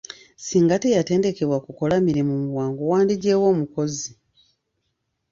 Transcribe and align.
Singa 0.45 0.75
teyatendekebwa 0.83 1.57
kukola 1.65 1.95
mirimu 2.07 2.31
mu 2.41 2.47
bwangu 2.53 2.81
wandiggye 2.91 3.33
wa 3.41 3.47
omukozi? 3.53 4.09